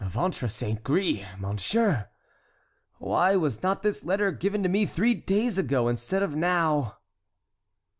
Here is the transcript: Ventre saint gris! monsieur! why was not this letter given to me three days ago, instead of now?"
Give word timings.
Ventre 0.03 0.47
saint 0.49 0.83
gris! 0.83 1.23
monsieur! 1.37 2.07
why 2.97 3.35
was 3.35 3.61
not 3.61 3.83
this 3.83 4.03
letter 4.03 4.31
given 4.31 4.63
to 4.63 4.67
me 4.67 4.83
three 4.83 5.13
days 5.13 5.59
ago, 5.59 5.87
instead 5.87 6.23
of 6.23 6.35
now?" 6.35 6.97